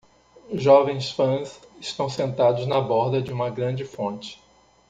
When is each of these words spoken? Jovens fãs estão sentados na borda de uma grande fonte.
Jovens 0.55 1.11
fãs 1.11 1.59
estão 1.79 2.09
sentados 2.09 2.65
na 2.65 2.81
borda 2.81 3.21
de 3.21 3.31
uma 3.31 3.51
grande 3.51 3.85
fonte. 3.85 4.41